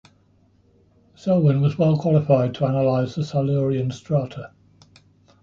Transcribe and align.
Selwyn 1.13 1.61
was 1.61 1.77
well 1.77 1.95
qualified 1.95 2.55
to 2.55 2.65
analyse 2.65 3.13
the 3.13 3.23
Silurian 3.23 3.91
strata. 3.91 4.51